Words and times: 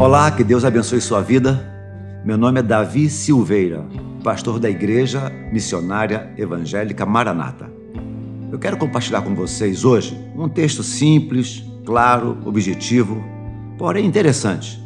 Olá, 0.00 0.30
que 0.30 0.42
Deus 0.42 0.64
abençoe 0.64 0.98
sua 0.98 1.20
vida. 1.20 1.62
Meu 2.24 2.38
nome 2.38 2.58
é 2.58 2.62
Davi 2.62 3.10
Silveira, 3.10 3.84
pastor 4.24 4.58
da 4.58 4.70
Igreja 4.70 5.30
Missionária 5.52 6.32
Evangélica 6.38 7.04
Maranata. 7.04 7.70
Eu 8.50 8.58
quero 8.58 8.78
compartilhar 8.78 9.20
com 9.20 9.34
vocês 9.34 9.84
hoje 9.84 10.18
um 10.34 10.48
texto 10.48 10.82
simples, 10.82 11.62
claro, 11.84 12.38
objetivo, 12.46 13.22
porém 13.76 14.06
interessante, 14.06 14.82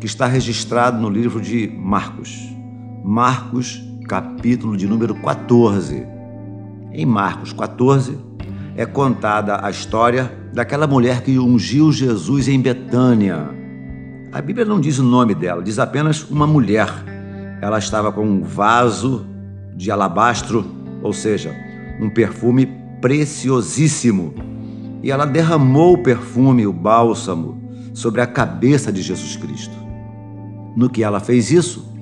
que 0.00 0.06
está 0.06 0.26
registrado 0.26 1.00
no 1.00 1.08
livro 1.08 1.40
de 1.40 1.68
Marcos. 1.68 2.36
Marcos, 3.04 3.80
capítulo 4.08 4.76
de 4.76 4.88
número 4.88 5.14
14. 5.14 6.04
Em 6.90 7.06
Marcos 7.06 7.52
14 7.52 8.18
é 8.74 8.84
contada 8.84 9.64
a 9.64 9.70
história 9.70 10.32
daquela 10.52 10.88
mulher 10.88 11.22
que 11.22 11.38
ungiu 11.38 11.92
Jesus 11.92 12.48
em 12.48 12.60
Betânia 12.60 13.61
a 14.32 14.40
Bíblia 14.40 14.64
não 14.64 14.80
diz 14.80 14.98
o 14.98 15.02
nome 15.02 15.34
dela, 15.34 15.62
diz 15.62 15.78
apenas 15.78 16.22
uma 16.30 16.46
mulher. 16.46 16.88
Ela 17.60 17.78
estava 17.78 18.10
com 18.10 18.24
um 18.24 18.42
vaso 18.42 19.26
de 19.76 19.90
alabastro, 19.90 20.64
ou 21.02 21.12
seja, 21.12 21.54
um 22.00 22.08
perfume 22.08 22.66
preciosíssimo. 23.02 24.32
E 25.02 25.10
ela 25.10 25.26
derramou 25.26 25.94
o 25.94 26.02
perfume, 26.02 26.66
o 26.66 26.72
bálsamo, 26.72 27.60
sobre 27.92 28.22
a 28.22 28.26
cabeça 28.26 28.90
de 28.90 29.02
Jesus 29.02 29.36
Cristo. 29.36 29.76
No 30.74 30.88
que 30.88 31.04
ela 31.04 31.20
fez 31.20 31.50
isso, 31.50 31.92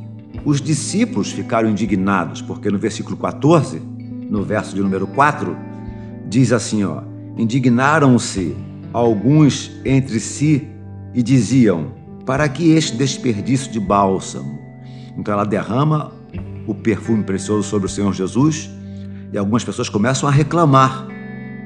os 0.45 0.61
discípulos 0.61 1.33
ficaram 1.33 1.69
indignados, 1.69 2.41
porque 2.41 2.71
no 2.71 2.79
versículo 2.79 3.17
14, 3.17 3.83
no 4.31 4.45
verso 4.45 4.77
de 4.77 4.81
número 4.81 5.09
4, 5.09 5.57
diz 6.29 6.53
assim, 6.53 6.85
ó: 6.85 7.03
Indignaram-se 7.37 8.57
alguns 8.93 9.73
entre 9.85 10.21
si 10.21 10.69
e 11.13 11.25
diziam: 11.25 12.00
para 12.31 12.49
que 12.49 12.71
este 12.75 12.97
desperdício 12.97 13.73
de 13.73 13.81
bálsamo. 13.81 14.57
Então 15.19 15.35
ela 15.35 15.45
derrama 15.45 16.13
o 16.65 16.73
perfume 16.73 17.25
precioso 17.25 17.65
sobre 17.65 17.87
o 17.87 17.89
Senhor 17.89 18.13
Jesus 18.13 18.71
e 19.33 19.37
algumas 19.37 19.65
pessoas 19.65 19.89
começam 19.89 20.29
a 20.29 20.33
reclamar. 20.33 21.09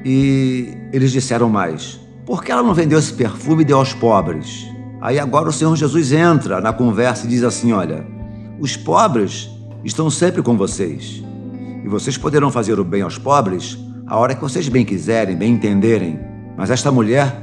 E 0.07 0.75
eles 0.91 1.13
disseram 1.13 1.51
mais: 1.51 2.01
por 2.25 2.43
que 2.43 2.51
ela 2.51 2.63
não 2.63 2.73
vendeu 2.73 2.99
esse 2.99 3.13
perfume 3.13 3.61
e 3.61 3.67
deu 3.67 3.77
aos 3.77 3.93
pobres? 3.93 4.67
Aí 5.03 5.19
agora 5.19 5.51
o 5.51 5.53
Senhor 5.53 5.77
Jesus 5.77 6.13
entra 6.13 6.63
na 6.63 6.73
conversa 6.73 7.27
e 7.27 7.29
diz 7.29 7.43
assim: 7.43 7.73
olha, 7.73 8.03
os 8.59 8.75
pobres 8.75 9.51
estão 9.85 10.09
sempre 10.09 10.41
com 10.41 10.57
vocês 10.57 11.23
e 11.85 11.89
vocês 11.91 12.17
poderão 12.17 12.51
fazer 12.51 12.81
o 12.81 12.85
bem 12.85 13.03
aos 13.03 13.19
pobres 13.19 13.77
a 14.07 14.17
hora 14.17 14.35
que 14.35 14.41
vocês 14.41 14.67
bem 14.71 14.83
quiserem, 14.83 15.37
bem 15.37 15.53
entenderem. 15.53 16.19
Mas 16.57 16.71
esta 16.71 16.91
mulher 16.91 17.39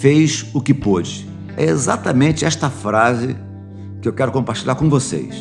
fez 0.00 0.44
o 0.52 0.60
que 0.60 0.74
pôde. 0.74 1.33
É 1.56 1.64
exatamente 1.64 2.44
esta 2.44 2.68
frase 2.68 3.36
que 4.00 4.08
eu 4.08 4.12
quero 4.12 4.32
compartilhar 4.32 4.74
com 4.74 4.88
vocês. 4.88 5.34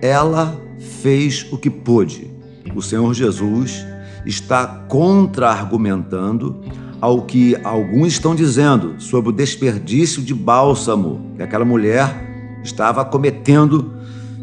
Ela 0.00 0.60
fez 1.02 1.46
o 1.52 1.58
que 1.58 1.70
pôde. 1.70 2.30
O 2.74 2.80
Senhor 2.80 3.12
Jesus 3.12 3.84
está 4.24 4.66
contra-argumentando 4.88 6.60
ao 7.00 7.22
que 7.22 7.56
alguns 7.64 8.12
estão 8.12 8.34
dizendo 8.34 8.94
sobre 8.98 9.30
o 9.30 9.32
desperdício 9.32 10.22
de 10.22 10.32
bálsamo 10.32 11.32
que 11.36 11.42
aquela 11.42 11.64
mulher 11.64 12.60
estava 12.62 13.04
cometendo, 13.04 13.92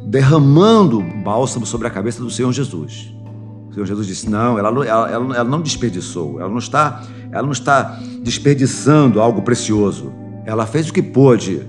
derramando 0.05 1.02
bálsamo 1.23 1.66
sobre 1.66 1.88
a 1.88 1.89
cabeça 1.89 2.22
do 2.22 2.30
Senhor 2.30 2.52
Jesus. 2.52 3.14
O 3.70 3.73
Senhor 3.73 3.86
Jesus 3.86 4.05
disse: 4.05 4.30
não, 4.30 4.59
ela, 4.59 4.86
ela, 4.86 5.09
ela, 5.09 5.44
não 5.44 5.61
desperdiçou, 5.61 6.39
ela 6.39 6.50
não, 6.50 6.58
está, 6.58 7.03
ela 7.31 7.44
não 7.44 7.53
está 7.53 7.97
desperdiçando 8.22 9.22
algo 9.22 9.42
precioso. 9.42 10.11
Ela 10.50 10.66
fez 10.66 10.89
o 10.89 10.94
que 10.94 11.03
pôde. 11.03 11.61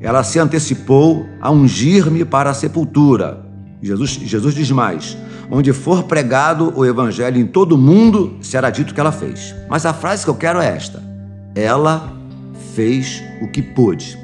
Ela 0.00 0.22
se 0.22 0.38
antecipou 0.38 1.26
a 1.40 1.50
ungir-me 1.50 2.24
para 2.24 2.50
a 2.50 2.54
sepultura. 2.54 3.44
Jesus, 3.82 4.10
Jesus 4.10 4.54
diz 4.54 4.70
mais: 4.70 5.18
onde 5.50 5.72
for 5.72 6.04
pregado 6.04 6.72
o 6.76 6.86
evangelho 6.86 7.40
em 7.40 7.46
todo 7.46 7.72
o 7.72 7.78
mundo, 7.78 8.36
será 8.40 8.70
dito 8.70 8.94
que 8.94 9.00
ela 9.00 9.10
fez. 9.10 9.52
Mas 9.68 9.84
a 9.84 9.92
frase 9.92 10.22
que 10.22 10.30
eu 10.30 10.36
quero 10.36 10.60
é 10.60 10.68
esta: 10.68 11.02
ela 11.56 12.12
fez 12.72 13.20
o 13.42 13.48
que 13.48 13.60
pôde. 13.60 14.16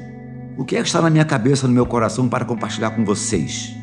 O 0.57 0.63
que 0.63 0.77
é 0.77 0.81
que 0.81 0.87
está 0.87 1.01
na 1.01 1.09
minha 1.09 1.25
cabeça, 1.25 1.67
no 1.67 1.73
meu 1.73 1.85
coração 1.85 2.29
para 2.29 2.45
compartilhar 2.45 2.91
com 2.91 3.03
vocês? 3.03 3.75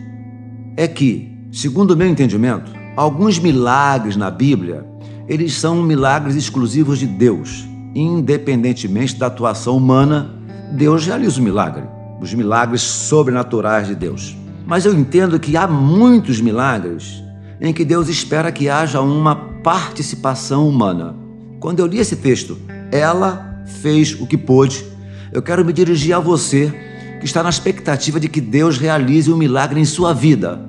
É 0.74 0.88
que, 0.88 1.36
segundo 1.52 1.90
o 1.90 1.96
meu 1.98 2.08
entendimento, 2.08 2.72
alguns 2.96 3.38
milagres 3.38 4.16
na 4.16 4.30
Bíblia, 4.30 4.86
eles 5.28 5.52
são 5.52 5.82
milagres 5.82 6.34
exclusivos 6.34 6.98
de 6.98 7.06
Deus 7.06 7.73
independentemente 7.94 9.16
da 9.16 9.26
atuação 9.26 9.76
humana, 9.76 10.34
Deus 10.72 11.06
realiza 11.06 11.40
o 11.40 11.44
milagre, 11.44 11.84
os 12.20 12.34
milagres 12.34 12.82
sobrenaturais 12.82 13.86
de 13.86 13.94
Deus. 13.94 14.36
Mas 14.66 14.84
eu 14.84 14.94
entendo 14.94 15.38
que 15.38 15.56
há 15.56 15.66
muitos 15.66 16.40
milagres 16.40 17.22
em 17.60 17.72
que 17.72 17.84
Deus 17.84 18.08
espera 18.08 18.50
que 18.50 18.68
haja 18.68 19.00
uma 19.00 19.36
participação 19.62 20.68
humana. 20.68 21.14
Quando 21.60 21.80
eu 21.80 21.86
li 21.86 21.98
esse 21.98 22.16
texto, 22.16 22.58
ela 22.90 23.62
fez 23.80 24.18
o 24.20 24.26
que 24.26 24.36
pôde. 24.36 24.84
Eu 25.32 25.42
quero 25.42 25.64
me 25.64 25.72
dirigir 25.72 26.14
a 26.14 26.18
você 26.18 26.72
que 27.20 27.26
está 27.26 27.42
na 27.42 27.48
expectativa 27.48 28.20
de 28.20 28.28
que 28.28 28.40
Deus 28.40 28.78
realize 28.78 29.32
um 29.32 29.36
milagre 29.36 29.80
em 29.80 29.84
sua 29.84 30.12
vida. 30.12 30.60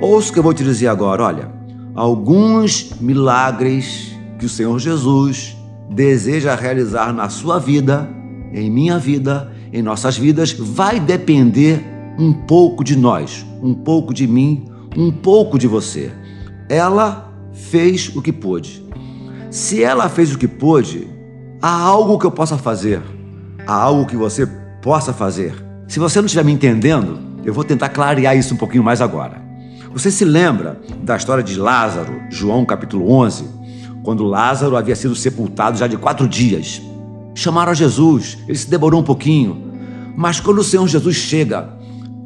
Ouça 0.00 0.30
o 0.30 0.32
que 0.32 0.38
eu 0.38 0.42
vou 0.42 0.54
te 0.54 0.62
dizer 0.62 0.88
agora. 0.88 1.24
Olha, 1.24 1.50
alguns 1.94 2.90
milagres 3.00 4.14
que 4.38 4.46
o 4.46 4.48
Senhor 4.48 4.78
Jesus 4.78 5.53
deseja 5.90 6.54
realizar 6.54 7.12
na 7.12 7.28
sua 7.28 7.58
vida, 7.58 8.08
em 8.52 8.70
minha 8.70 8.98
vida, 8.98 9.52
em 9.72 9.82
nossas 9.82 10.16
vidas, 10.16 10.52
vai 10.52 11.00
depender 11.00 11.84
um 12.18 12.32
pouco 12.32 12.84
de 12.84 12.96
nós, 12.96 13.44
um 13.62 13.74
pouco 13.74 14.14
de 14.14 14.26
mim, 14.26 14.66
um 14.96 15.10
pouco 15.10 15.58
de 15.58 15.66
você. 15.66 16.12
Ela 16.68 17.32
fez 17.52 18.14
o 18.14 18.22
que 18.22 18.32
pôde. 18.32 18.84
Se 19.50 19.82
ela 19.82 20.08
fez 20.08 20.34
o 20.34 20.38
que 20.38 20.48
pôde, 20.48 21.08
há 21.60 21.80
algo 21.80 22.18
que 22.18 22.26
eu 22.26 22.30
possa 22.30 22.56
fazer, 22.56 23.02
há 23.66 23.74
algo 23.74 24.06
que 24.06 24.16
você 24.16 24.46
possa 24.82 25.12
fazer. 25.12 25.54
Se 25.88 25.98
você 25.98 26.18
não 26.18 26.26
estiver 26.26 26.44
me 26.44 26.52
entendendo, 26.52 27.18
eu 27.44 27.52
vou 27.52 27.64
tentar 27.64 27.88
clarear 27.90 28.36
isso 28.36 28.54
um 28.54 28.56
pouquinho 28.56 28.82
mais 28.82 29.00
agora. 29.00 29.42
Você 29.92 30.10
se 30.10 30.24
lembra 30.24 30.80
da 31.02 31.16
história 31.16 31.42
de 31.42 31.56
Lázaro, 31.56 32.20
João 32.30 32.64
capítulo 32.64 33.12
11? 33.12 33.44
Quando 34.04 34.22
Lázaro 34.22 34.76
havia 34.76 34.94
sido 34.94 35.16
sepultado 35.16 35.78
já 35.78 35.86
de 35.86 35.96
quatro 35.96 36.28
dias. 36.28 36.80
Chamaram 37.34 37.72
a 37.72 37.74
Jesus, 37.74 38.38
ele 38.46 38.56
se 38.56 38.68
demorou 38.68 39.00
um 39.00 39.04
pouquinho, 39.04 39.72
mas 40.16 40.38
quando 40.38 40.58
o 40.58 40.64
Senhor 40.64 40.86
Jesus 40.86 41.16
chega 41.16 41.70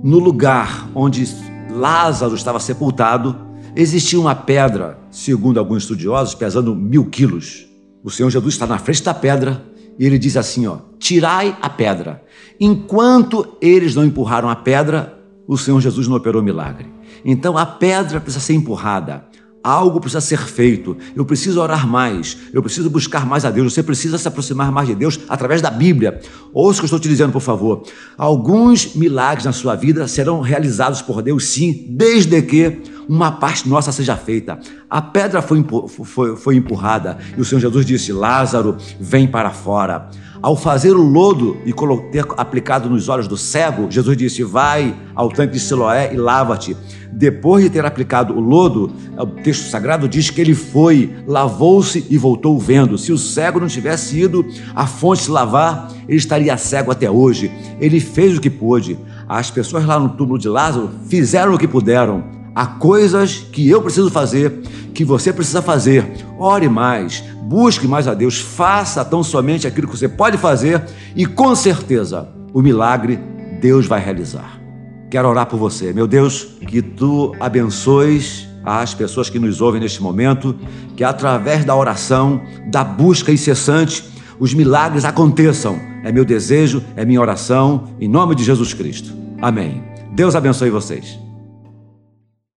no 0.02 0.18
lugar 0.18 0.90
onde 0.94 1.26
Lázaro 1.70 2.34
estava 2.34 2.58
sepultado, 2.58 3.34
existia 3.74 4.18
uma 4.20 4.34
pedra, 4.34 4.98
segundo 5.10 5.58
alguns 5.58 5.84
estudiosos, 5.84 6.34
pesando 6.34 6.74
mil 6.74 7.06
quilos. 7.06 7.66
O 8.02 8.10
Senhor 8.10 8.28
Jesus 8.28 8.54
está 8.54 8.66
na 8.66 8.78
frente 8.78 9.02
da 9.02 9.14
pedra 9.14 9.64
e 9.98 10.04
ele 10.04 10.18
diz 10.18 10.36
assim: 10.36 10.66
ó, 10.66 10.78
tirai 10.98 11.56
a 11.62 11.70
pedra. 11.70 12.22
Enquanto 12.60 13.56
eles 13.60 13.94
não 13.94 14.04
empurraram 14.04 14.50
a 14.50 14.56
pedra, 14.56 15.16
o 15.46 15.56
Senhor 15.56 15.80
Jesus 15.80 16.08
não 16.08 16.16
operou 16.16 16.42
milagre. 16.42 16.86
Então 17.24 17.56
a 17.56 17.64
pedra 17.64 18.20
precisa 18.20 18.44
ser 18.44 18.54
empurrada. 18.54 19.27
Algo 19.62 20.00
precisa 20.00 20.20
ser 20.20 20.38
feito. 20.38 20.96
Eu 21.14 21.24
preciso 21.24 21.60
orar 21.60 21.86
mais. 21.86 22.36
Eu 22.52 22.62
preciso 22.62 22.88
buscar 22.88 23.26
mais 23.26 23.44
a 23.44 23.50
Deus. 23.50 23.72
Você 23.72 23.82
precisa 23.82 24.16
se 24.16 24.28
aproximar 24.28 24.70
mais 24.70 24.88
de 24.88 24.94
Deus 24.94 25.18
através 25.28 25.60
da 25.60 25.70
Bíblia. 25.70 26.20
Ouça 26.52 26.78
o 26.78 26.80
que 26.80 26.84
eu 26.84 26.86
estou 26.86 27.00
te 27.00 27.08
dizendo, 27.08 27.32
por 27.32 27.42
favor. 27.42 27.82
Alguns 28.16 28.94
milagres 28.94 29.44
na 29.44 29.52
sua 29.52 29.74
vida 29.74 30.06
serão 30.06 30.40
realizados 30.40 31.02
por 31.02 31.22
Deus, 31.22 31.46
sim, 31.46 31.86
desde 31.88 32.40
que 32.42 32.82
uma 33.08 33.32
parte 33.32 33.68
nossa 33.68 33.90
seja 33.90 34.16
feita. 34.16 34.58
A 34.88 35.00
pedra 35.00 35.40
foi, 35.40 35.64
foi, 36.04 36.36
foi 36.36 36.56
empurrada 36.56 37.18
e 37.36 37.40
o 37.40 37.44
Senhor 37.44 37.60
Jesus 37.60 37.86
disse: 37.86 38.12
Lázaro, 38.12 38.76
vem 39.00 39.26
para 39.26 39.50
fora. 39.50 40.10
Ao 40.40 40.54
fazer 40.56 40.92
o 40.92 41.02
lodo 41.02 41.56
e 41.64 41.72
ter 42.12 42.24
aplicado 42.36 42.88
nos 42.88 43.08
olhos 43.08 43.26
do 43.26 43.36
cego, 43.36 43.90
Jesus 43.90 44.16
disse: 44.16 44.44
Vai 44.44 44.94
ao 45.14 45.28
tanque 45.28 45.54
de 45.54 45.60
Siloé 45.60 46.12
e 46.12 46.16
lava-te. 46.16 46.76
Depois 47.10 47.64
de 47.64 47.70
ter 47.70 47.84
aplicado 47.84 48.34
o 48.34 48.40
lodo, 48.40 48.92
o 49.16 49.26
texto 49.26 49.68
sagrado 49.68 50.08
diz 50.08 50.30
que 50.30 50.40
ele 50.40 50.54
foi, 50.54 51.12
lavou-se 51.26 52.06
e 52.08 52.16
voltou 52.16 52.58
vendo. 52.58 52.96
Se 52.96 53.12
o 53.12 53.18
cego 53.18 53.58
não 53.58 53.66
tivesse 53.66 54.20
ido 54.20 54.46
à 54.74 54.86
fonte 54.86 55.22
se 55.22 55.30
lavar, 55.30 55.90
ele 56.06 56.18
estaria 56.18 56.56
cego 56.56 56.92
até 56.92 57.10
hoje. 57.10 57.50
Ele 57.80 57.98
fez 57.98 58.36
o 58.36 58.40
que 58.40 58.50
pôde. 58.50 58.96
As 59.28 59.50
pessoas 59.50 59.84
lá 59.84 59.98
no 59.98 60.10
túmulo 60.10 60.38
de 60.38 60.48
Lázaro 60.48 60.90
fizeram 61.08 61.54
o 61.54 61.58
que 61.58 61.66
puderam. 61.66 62.37
Há 62.58 62.66
coisas 62.66 63.36
que 63.52 63.68
eu 63.68 63.80
preciso 63.80 64.10
fazer, 64.10 64.50
que 64.92 65.04
você 65.04 65.32
precisa 65.32 65.62
fazer. 65.62 66.04
Ore 66.36 66.68
mais, 66.68 67.22
busque 67.44 67.86
mais 67.86 68.08
a 68.08 68.14
Deus, 68.14 68.40
faça 68.40 69.04
tão 69.04 69.22
somente 69.22 69.64
aquilo 69.64 69.86
que 69.86 69.96
você 69.96 70.08
pode 70.08 70.36
fazer 70.38 70.84
e 71.14 71.24
com 71.24 71.54
certeza 71.54 72.28
o 72.52 72.60
milagre 72.60 73.16
Deus 73.60 73.86
vai 73.86 74.00
realizar. 74.00 74.60
Quero 75.08 75.28
orar 75.28 75.46
por 75.46 75.56
você. 75.56 75.92
Meu 75.92 76.08
Deus, 76.08 76.48
que 76.66 76.82
tu 76.82 77.32
abençoes 77.38 78.48
as 78.64 78.92
pessoas 78.92 79.30
que 79.30 79.38
nos 79.38 79.60
ouvem 79.60 79.80
neste 79.80 80.02
momento, 80.02 80.52
que 80.96 81.04
através 81.04 81.64
da 81.64 81.76
oração, 81.76 82.42
da 82.66 82.82
busca 82.82 83.30
incessante, 83.30 84.02
os 84.40 84.52
milagres 84.52 85.04
aconteçam 85.04 85.78
é 86.02 86.10
meu 86.10 86.24
desejo, 86.24 86.82
é 86.96 87.04
minha 87.04 87.20
oração, 87.20 87.84
em 88.00 88.08
nome 88.08 88.34
de 88.34 88.42
Jesus 88.42 88.74
Cristo. 88.74 89.14
Amém. 89.40 89.80
Deus 90.12 90.34
abençoe 90.34 90.70
vocês. 90.70 91.27